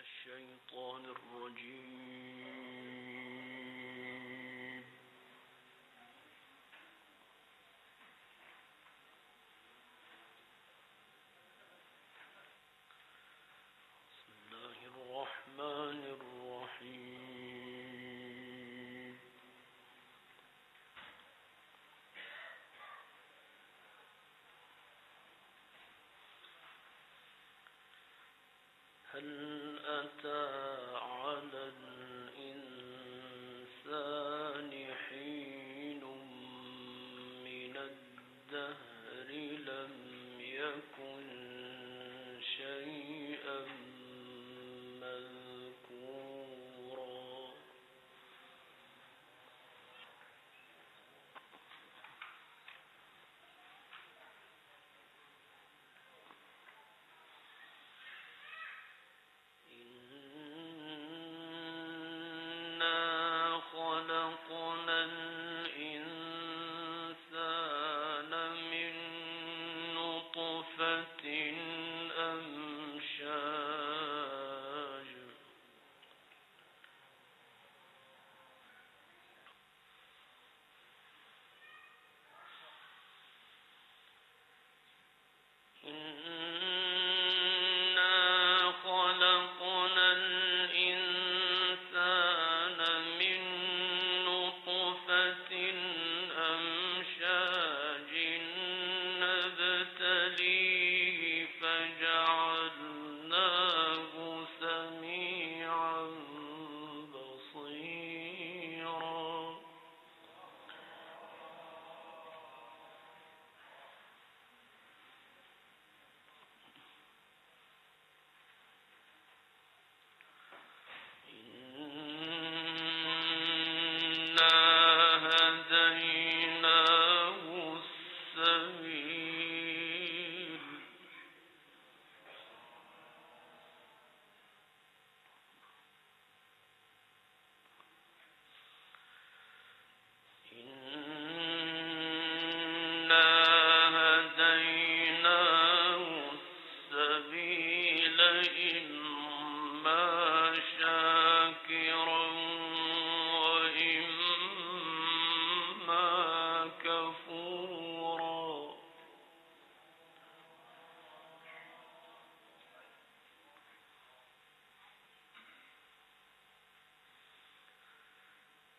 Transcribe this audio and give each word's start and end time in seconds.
الشيطان 0.00 1.04
الرجيم. 1.04 2.40
بسم 14.08 14.32
الله 14.46 14.78
الرحمن 14.92 16.00
الرحيم. 16.16 17.20
هل 29.12 29.59
أتى 29.89 30.47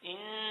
إن 0.05 0.50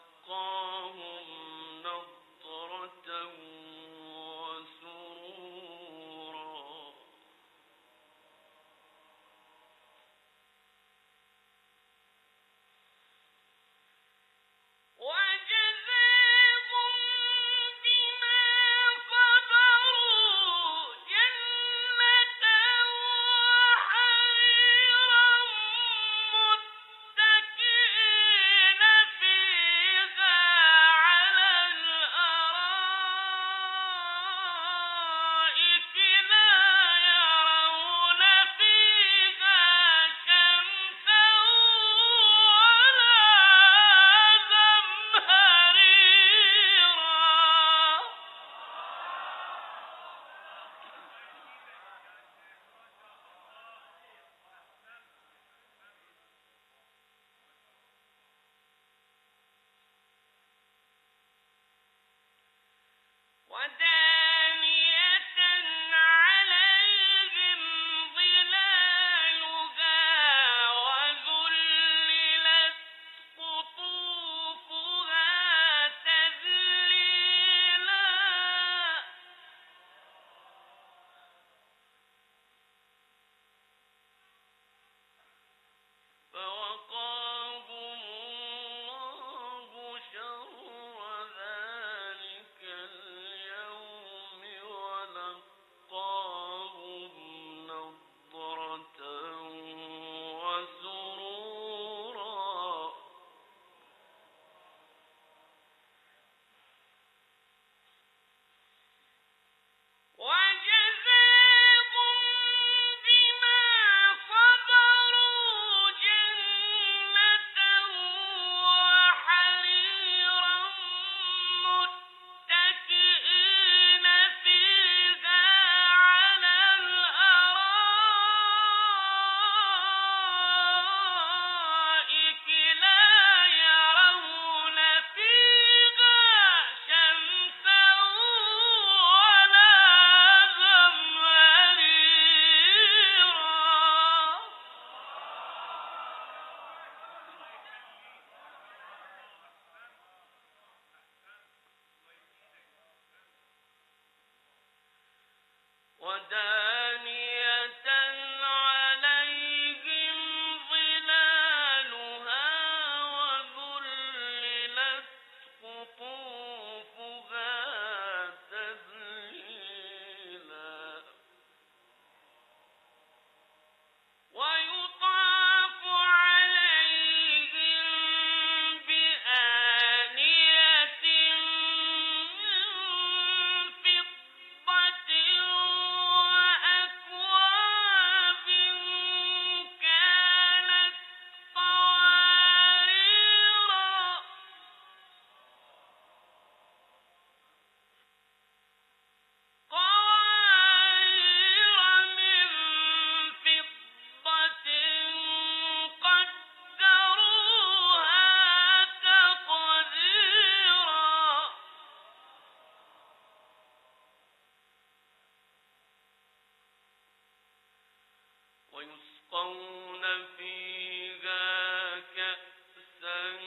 ويسقون 218.81 220.01
فيها 220.37 221.99
كأسا 222.15 223.39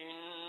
إن 0.00 0.39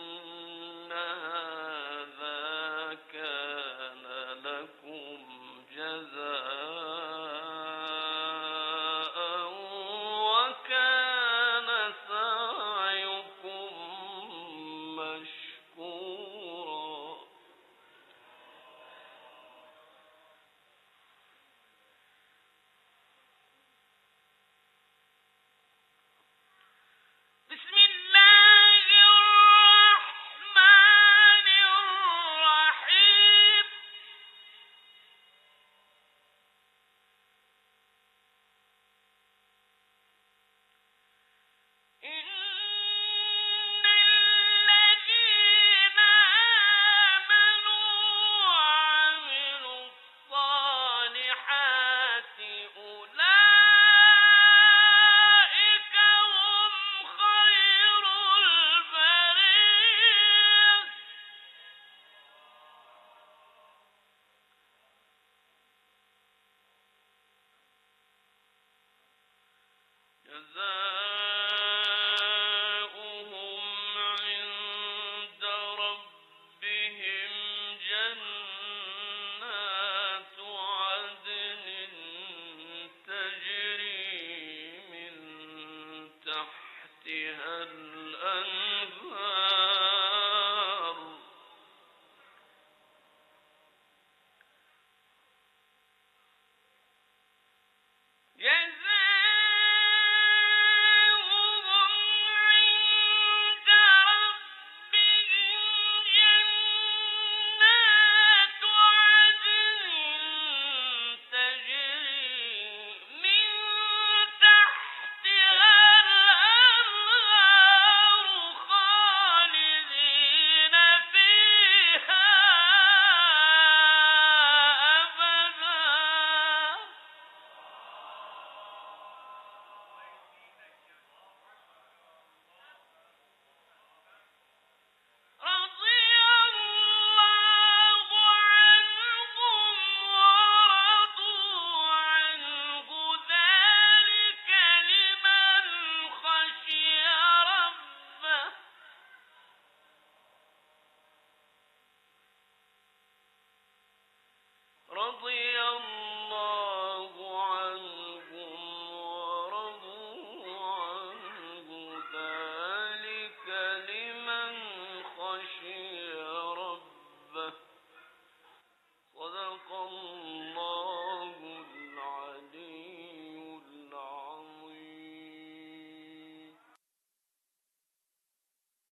ذا 70.56 70.91